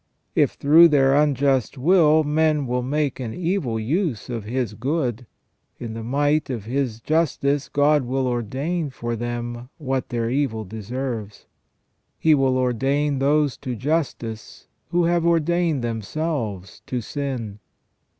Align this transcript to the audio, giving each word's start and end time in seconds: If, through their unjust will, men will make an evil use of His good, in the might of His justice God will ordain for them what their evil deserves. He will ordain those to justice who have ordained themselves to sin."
If, 0.33 0.53
through 0.53 0.87
their 0.87 1.13
unjust 1.13 1.77
will, 1.77 2.23
men 2.23 2.65
will 2.65 2.81
make 2.81 3.19
an 3.19 3.35
evil 3.35 3.79
use 3.79 4.31
of 4.31 4.45
His 4.45 4.73
good, 4.73 5.27
in 5.77 5.93
the 5.93 6.01
might 6.03 6.49
of 6.49 6.65
His 6.65 6.99
justice 6.99 7.69
God 7.69 8.05
will 8.05 8.25
ordain 8.25 8.89
for 8.89 9.15
them 9.15 9.69
what 9.77 10.09
their 10.09 10.27
evil 10.27 10.65
deserves. 10.65 11.45
He 12.17 12.33
will 12.33 12.57
ordain 12.57 13.19
those 13.19 13.57
to 13.57 13.75
justice 13.75 14.67
who 14.89 15.03
have 15.03 15.23
ordained 15.23 15.83
themselves 15.83 16.81
to 16.87 16.99
sin." 16.99 17.59